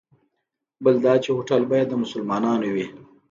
[0.83, 2.87] بل دا چې هوټل باید د مسلمانانو وي.